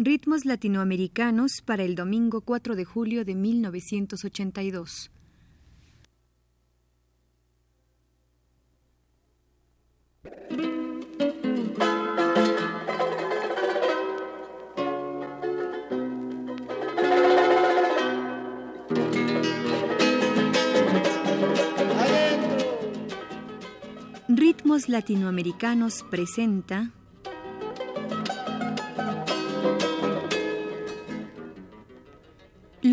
Ritmos 0.00 0.44
latinoamericanos 0.44 1.60
para 1.60 1.82
el 1.82 1.96
domingo 1.96 2.42
4 2.42 2.76
de 2.76 2.84
julio 2.84 3.24
de 3.24 3.34
1982. 3.34 5.10
Ritmos 24.28 24.88
Latinoamericanos 24.88 26.04
presenta 26.08 26.92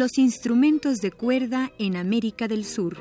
Los 0.05 0.19
instrumentos 0.19 0.99
de 0.99 1.11
cuerda 1.11 1.71
en 1.79 1.95
América 1.95 2.47
del 2.47 2.63
Sur. 2.63 2.95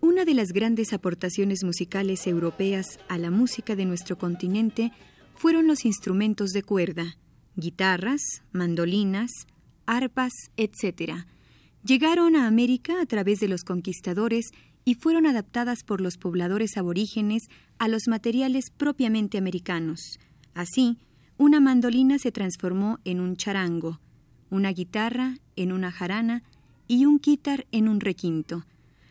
Una 0.00 0.24
de 0.24 0.34
las 0.34 0.48
grandes 0.48 0.92
aportaciones 0.92 1.62
musicales 1.62 2.26
europeas 2.26 2.98
a 3.08 3.18
la 3.18 3.30
música 3.30 3.76
de 3.76 3.84
nuestro 3.84 4.18
continente 4.18 4.90
fueron 5.36 5.68
los 5.68 5.84
instrumentos 5.84 6.50
de 6.50 6.64
cuerda, 6.64 7.18
guitarras, 7.54 8.42
mandolinas, 8.50 9.30
arpas, 9.86 10.32
etc. 10.56 11.24
Llegaron 11.84 12.34
a 12.34 12.48
América 12.48 13.00
a 13.00 13.06
través 13.06 13.38
de 13.38 13.46
los 13.46 13.62
conquistadores 13.62 14.50
y 14.84 14.94
fueron 14.94 15.26
adaptadas 15.26 15.84
por 15.84 16.00
los 16.00 16.16
pobladores 16.16 16.76
aborígenes 16.76 17.44
a 17.78 17.88
los 17.88 18.08
materiales 18.08 18.70
propiamente 18.76 19.38
americanos. 19.38 20.18
Así, 20.54 20.98
una 21.38 21.60
mandolina 21.60 22.18
se 22.18 22.32
transformó 22.32 22.98
en 23.04 23.20
un 23.20 23.36
charango, 23.36 24.00
una 24.50 24.70
guitarra 24.72 25.38
en 25.56 25.72
una 25.72 25.90
jarana 25.90 26.42
y 26.88 27.06
un 27.06 27.18
quitar 27.18 27.66
en 27.72 27.88
un 27.88 28.00
requinto. 28.00 28.64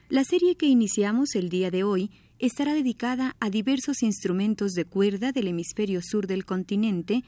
La 0.09 0.23
serie 0.23 0.55
que 0.55 0.67
iniciamos 0.67 1.35
el 1.35 1.49
día 1.49 1.71
de 1.71 1.83
hoy 1.83 2.11
estará 2.37 2.73
dedicada 2.73 3.35
a 3.39 3.49
diversos 3.49 4.03
instrumentos 4.03 4.73
de 4.73 4.85
cuerda 4.85 5.31
del 5.31 5.47
hemisferio 5.47 6.01
sur 6.03 6.27
del 6.27 6.43
continente 6.43 7.23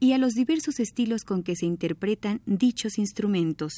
y 0.00 0.12
a 0.12 0.18
los 0.18 0.32
diversos 0.34 0.80
estilos 0.80 1.24
con 1.24 1.42
que 1.42 1.56
se 1.56 1.66
interpretan 1.66 2.40
dichos 2.46 2.98
instrumentos. 2.98 3.72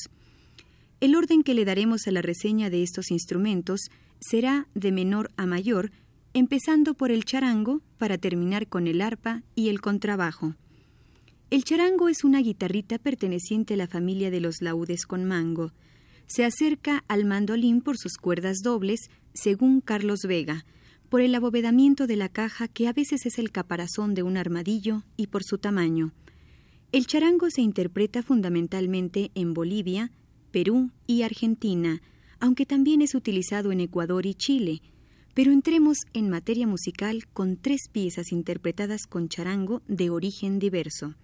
El 1.00 1.16
orden 1.16 1.42
que 1.42 1.54
le 1.54 1.64
daremos 1.64 2.06
a 2.06 2.12
la 2.12 2.22
reseña 2.22 2.70
de 2.70 2.82
estos 2.82 3.10
instrumentos 3.10 3.90
será 4.28 4.66
de 4.74 4.92
menor 4.92 5.30
a 5.36 5.46
mayor, 5.46 5.90
empezando 6.32 6.94
por 6.94 7.10
el 7.10 7.24
charango 7.24 7.82
para 7.98 8.18
terminar 8.18 8.66
con 8.66 8.86
el 8.86 9.00
arpa 9.00 9.42
y 9.54 9.68
el 9.68 9.80
contrabajo. 9.80 10.54
El 11.50 11.64
charango 11.64 12.08
es 12.08 12.24
una 12.24 12.40
guitarrita 12.40 12.98
perteneciente 12.98 13.74
a 13.74 13.76
la 13.76 13.86
familia 13.86 14.30
de 14.30 14.40
los 14.40 14.60
laúdes 14.60 15.06
con 15.06 15.24
mango. 15.24 15.72
Se 16.26 16.44
acerca 16.44 17.04
al 17.06 17.26
mandolín 17.26 17.82
por 17.82 17.98
sus 17.98 18.16
cuerdas 18.16 18.58
dobles, 18.64 19.10
según 19.34 19.80
Carlos 19.80 20.20
Vega, 20.26 20.64
por 21.10 21.20
el 21.20 21.34
abovedamiento 21.34 22.06
de 22.06 22.16
la 22.16 22.28
caja 22.28 22.66
que 22.66 22.88
a 22.88 22.92
veces 22.92 23.26
es 23.26 23.38
el 23.38 23.52
caparazón 23.52 24.14
de 24.14 24.22
un 24.22 24.36
armadillo 24.36 25.04
y 25.16 25.28
por 25.28 25.44
su 25.44 25.58
tamaño. 25.58 26.12
El 26.92 27.06
charango 27.06 27.50
se 27.50 27.60
interpreta 27.60 28.22
fundamentalmente 28.22 29.30
en 29.34 29.52
Bolivia, 29.52 30.10
Perú 30.50 30.90
y 31.06 31.22
Argentina, 31.22 32.00
aunque 32.44 32.66
también 32.66 33.00
es 33.00 33.14
utilizado 33.14 33.72
en 33.72 33.80
Ecuador 33.80 34.26
y 34.26 34.34
Chile. 34.34 34.82
Pero 35.32 35.50
entremos 35.50 35.96
en 36.12 36.28
materia 36.28 36.66
musical 36.66 37.26
con 37.32 37.56
tres 37.56 37.88
piezas 37.90 38.32
interpretadas 38.32 39.06
con 39.06 39.30
charango 39.30 39.80
de 39.88 40.10
origen 40.10 40.58
diverso. 40.58 41.14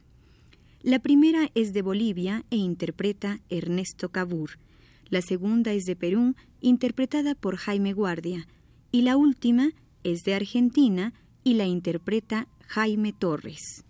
La 0.80 0.98
primera 0.98 1.50
es 1.54 1.74
de 1.74 1.82
Bolivia 1.82 2.46
e 2.48 2.56
interpreta 2.56 3.42
Ernesto 3.50 4.08
Cabur. 4.08 4.52
La 5.10 5.20
segunda 5.20 5.74
es 5.74 5.84
de 5.84 5.94
Perú, 5.94 6.36
interpretada 6.62 7.34
por 7.34 7.56
Jaime 7.56 7.92
Guardia. 7.92 8.48
Y 8.90 9.02
la 9.02 9.18
última 9.18 9.72
es 10.02 10.22
de 10.22 10.34
Argentina 10.34 11.12
y 11.44 11.52
la 11.52 11.66
interpreta 11.66 12.48
Jaime 12.66 13.12
Torres. 13.12 13.84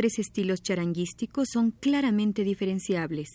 Tres 0.00 0.18
estilos 0.18 0.62
charanguísticos 0.62 1.50
son 1.52 1.72
claramente 1.72 2.42
diferenciables. 2.42 3.28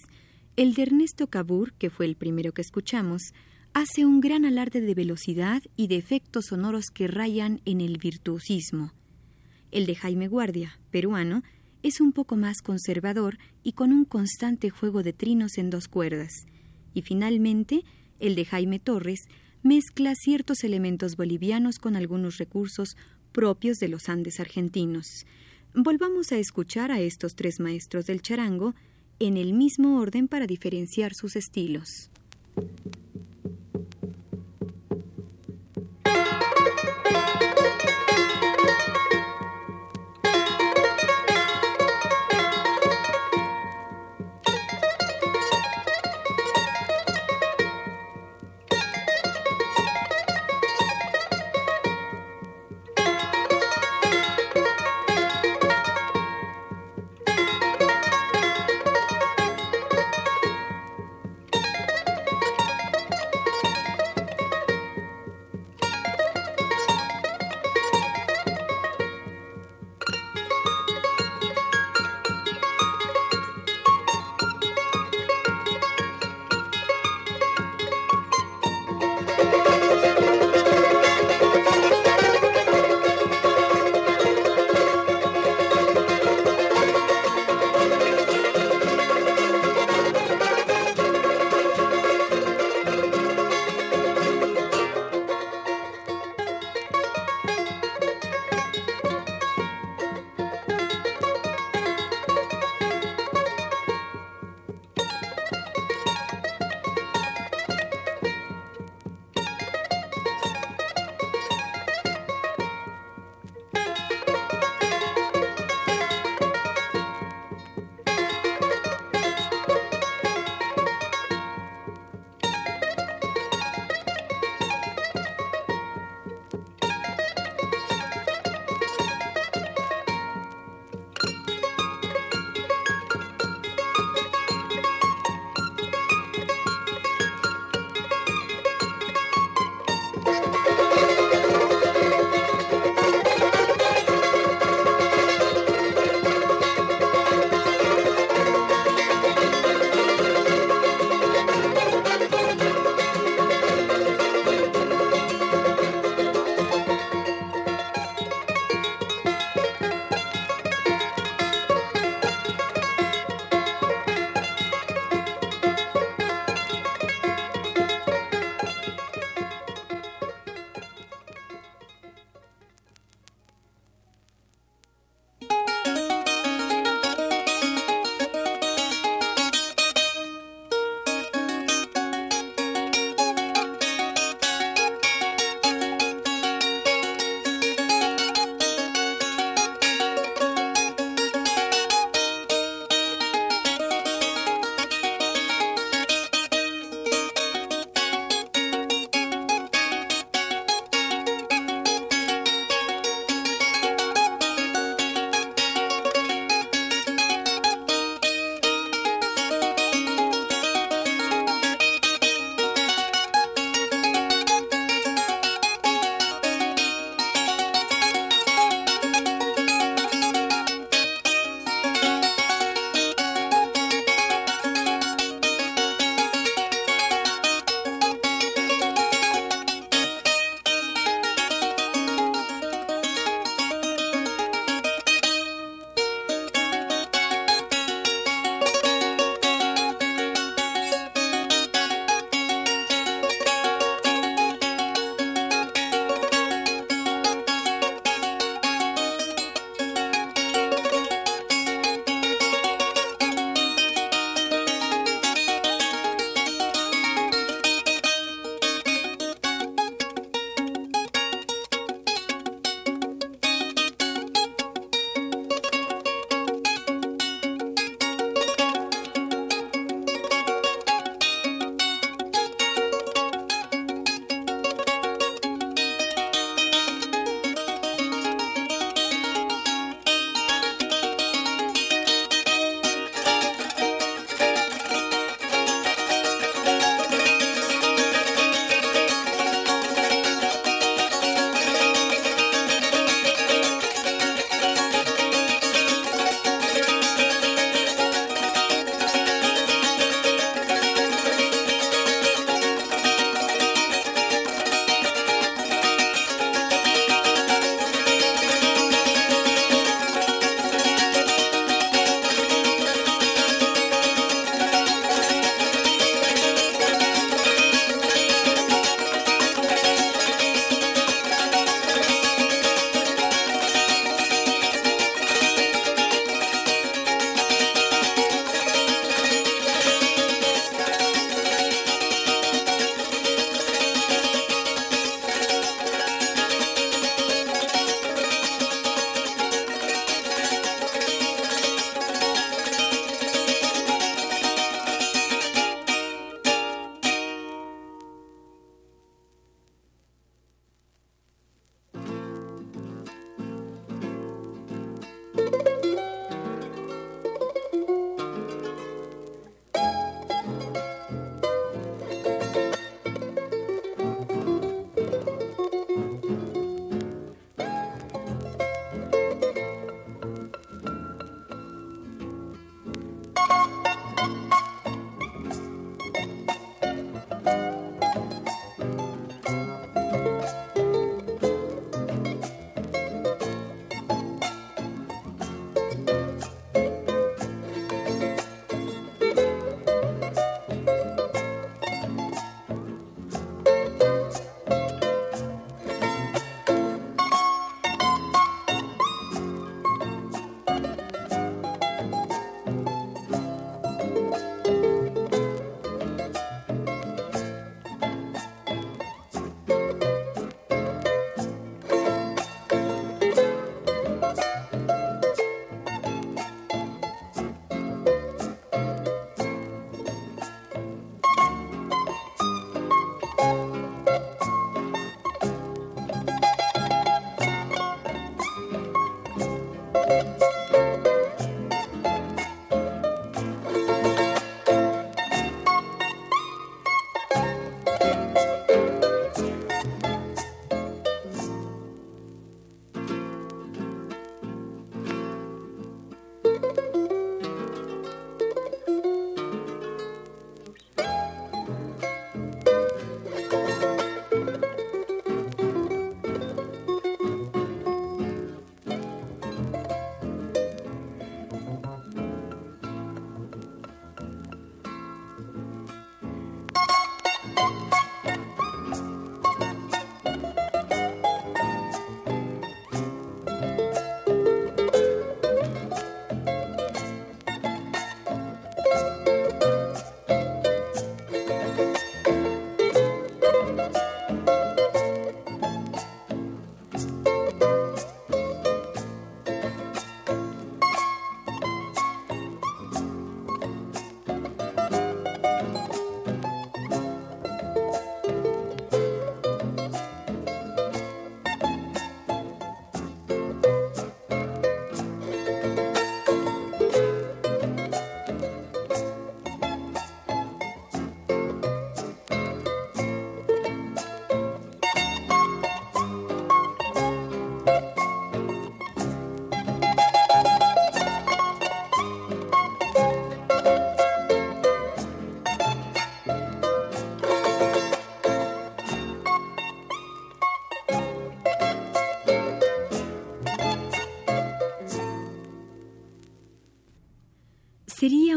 El 0.55 0.74
de 0.74 0.81
Ernesto 0.81 1.27
Cabur, 1.27 1.74
que 1.74 1.91
fue 1.91 2.07
el 2.07 2.15
primero 2.15 2.53
que 2.53 2.63
escuchamos, 2.63 3.22
hace 3.74 4.03
un 4.03 4.19
gran 4.19 4.45
alarde 4.45 4.81
de 4.81 4.95
velocidad 4.95 5.62
y 5.77 5.86
de 5.86 5.98
efectos 5.98 6.45
sonoros 6.48 6.86
que 6.91 7.07
rayan 7.07 7.62
en 7.65 7.81
el 7.81 8.00
virtuosismo. 8.00 8.93
El 9.69 9.86
de 9.86 9.93
Jaime 9.93 10.27
Guardia, 10.27 10.79
peruano, 10.89 11.43
es 11.84 12.01
un 12.01 12.12
poco 12.12 12.36
más 12.36 12.63
conservador 12.63 13.38
y 13.62 13.74
con 13.74 13.93
un 13.93 14.03
constante 14.03 14.72
juego 14.72 15.03
de 15.03 15.13
trinos 15.13 15.60
en 15.60 15.69
dos 15.69 15.88
cuerdas. 15.88 16.48
Y 16.95 17.03
finalmente, 17.03 17.84
el 18.19 18.34
de 18.34 18.43
Jaime 18.43 18.79
Torres 18.79 19.27
mezcla 19.62 20.15
ciertos 20.15 20.63
elementos 20.63 21.15
bolivianos 21.15 21.77
con 21.77 21.95
algunos 21.95 22.39
recursos 22.39 22.98
propios 23.31 23.77
de 23.77 23.88
los 23.88 24.10
Andes 24.10 24.39
argentinos. 24.39 25.27
Volvamos 25.77 26.32
a 26.32 26.38
escuchar 26.38 26.89
a 26.89 27.01
estos 27.01 27.36
tres 27.36 27.60
maestros 27.60 28.05
del 28.05 28.22
charango 28.22 28.75
en 29.20 29.36
el 29.36 29.51
mismo 29.51 30.00
orden 30.00 30.29
para 30.29 30.48
diferenciar 30.48 31.13
sus 31.13 31.36
estilos. 31.36 32.10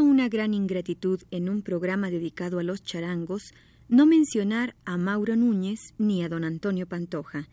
Una 0.01 0.29
gran 0.29 0.53
ingratitud 0.53 1.21
en 1.31 1.49
un 1.49 1.61
programa 1.61 2.09
dedicado 2.09 2.59
a 2.59 2.63
los 2.63 2.81
charangos 2.81 3.53
no 3.89 4.05
mencionar 4.05 4.75
a 4.85 4.97
Mauro 4.97 5.35
Núñez 5.35 5.79
ni 5.97 6.23
a 6.23 6.29
don 6.29 6.43
Antonio 6.45 6.87
Pantoja. 6.87 7.49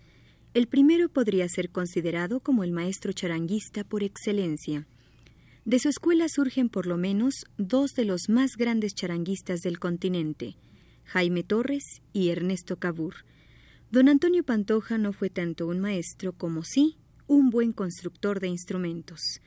El 0.55 0.69
primero 0.69 1.09
podría 1.09 1.49
ser 1.49 1.71
considerado 1.71 2.41
como 2.41 2.63
el 2.63 2.71
maestro 2.71 3.13
charanguista 3.13 3.83
por 3.83 4.05
excelencia. 4.05 4.87
De 5.65 5.81
su 5.81 5.89
escuela 5.89 6.29
surgen 6.29 6.69
por 6.69 6.87
lo 6.87 6.97
menos 6.97 7.45
dos 7.59 7.95
de 7.95 8.05
los 8.05 8.29
más 8.29 8.57
grandes 8.57 8.95
charanguistas 8.95 9.61
del 9.61 9.81
continente, 9.81 10.57
Jaime 11.07 11.43
Torres 11.43 12.03
y 12.13 12.29
Ernesto 12.29 12.77
Cabur. 12.77 13.15
Don 13.91 14.09
Antonio 14.09 14.45
Pantoja 14.45 14.97
no 14.97 15.13
fue 15.13 15.29
tanto 15.29 15.67
un 15.67 15.81
maestro 15.81 16.33
como 16.33 16.63
sí 16.63 16.99
un 17.27 17.51
buen 17.51 17.73
constructor 17.73 18.39
de 18.39 18.49
instrumentos. 18.49 19.41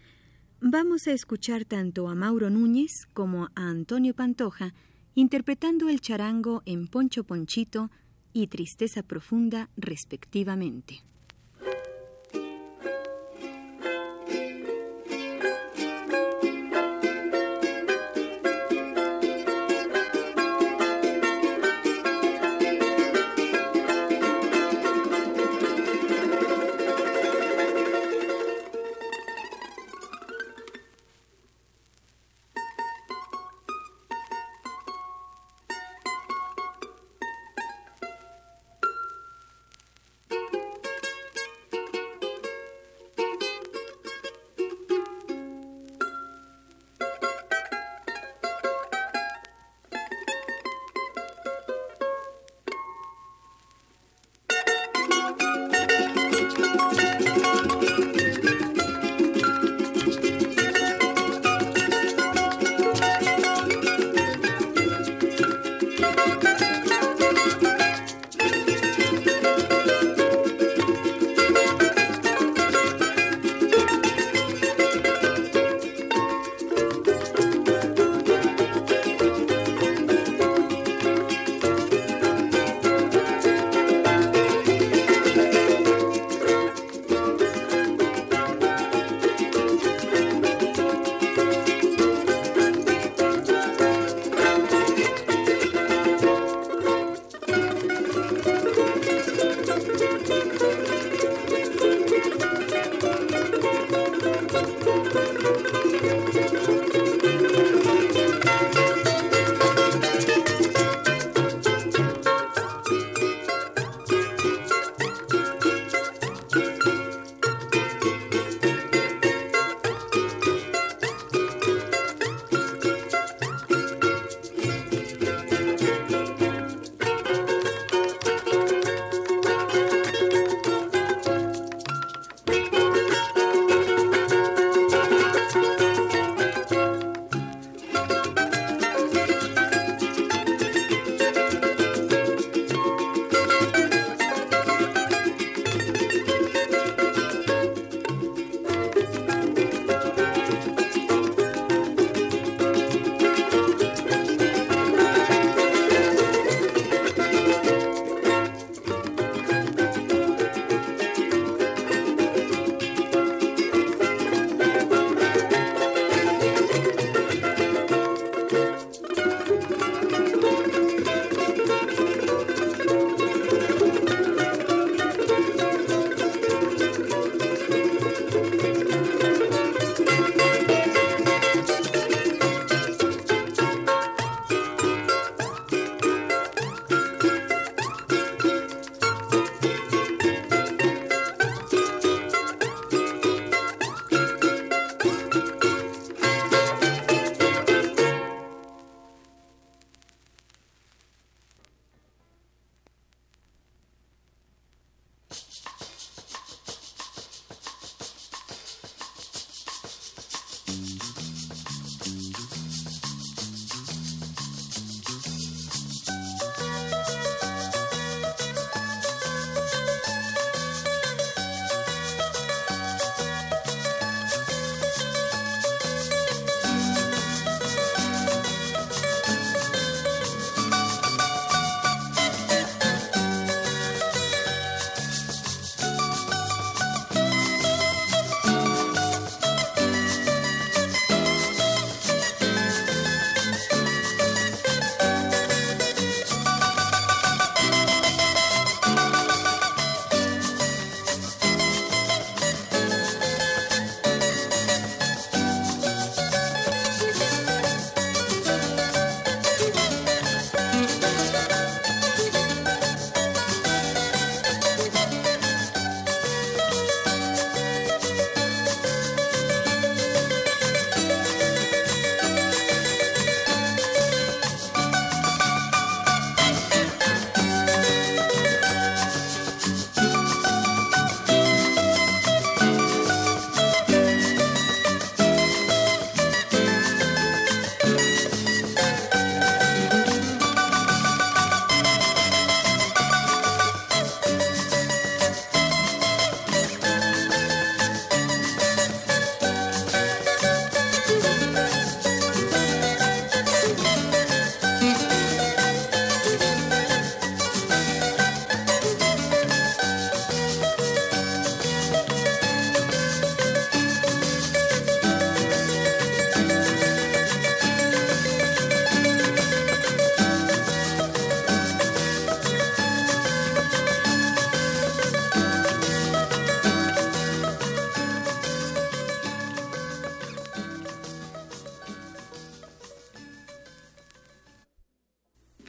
Vamos 0.62 1.08
a 1.08 1.14
escuchar 1.14 1.64
tanto 1.64 2.10
a 2.10 2.16
Mauro 2.16 2.50
Núñez 2.50 3.08
como 3.14 3.46
a 3.56 3.70
Antonio 3.70 4.14
Pantoja 4.14 4.74
interpretando 5.16 5.88
el 5.88 6.02
charango 6.02 6.64
en 6.66 6.90
Poncho 6.90 7.24
Ponchito 7.24 7.90
y 8.34 8.48
Tristeza 8.48 9.02
Profunda 9.02 9.70
respectivamente. 9.78 11.09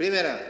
Primera. 0.01 0.41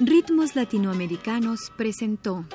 Ritmos 0.00 0.56
Latinoamericanos 0.56 1.70
presentó 1.76 2.46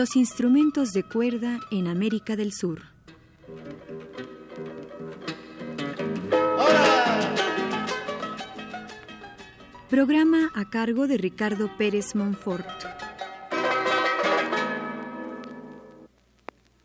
Los 0.00 0.16
instrumentos 0.16 0.92
de 0.94 1.02
cuerda 1.02 1.60
en 1.70 1.86
América 1.86 2.34
del 2.34 2.54
Sur. 2.54 2.80
Programa 9.90 10.50
a 10.54 10.70
cargo 10.70 11.06
de 11.06 11.18
Ricardo 11.18 11.68
Pérez 11.76 12.14
Monfort. 12.14 12.66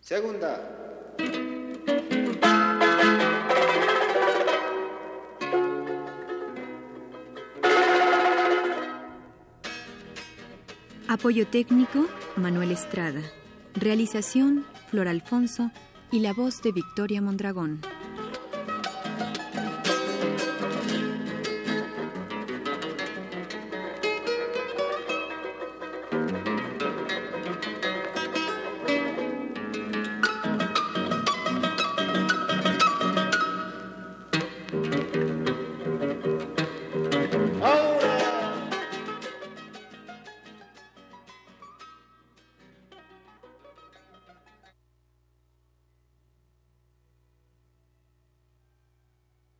Segunda. 0.01 1.05
Apoyo 11.15 11.47
técnico, 11.47 12.07
Manuel 12.35 12.73
Estrada. 12.73 13.21
Realización, 13.73 14.65
Flor 14.89 15.07
Alfonso 15.07 15.71
y 16.11 16.19
la 16.19 16.33
voz 16.33 16.61
de 16.61 16.73
Victoria 16.73 17.21
Mondragón. 17.21 17.79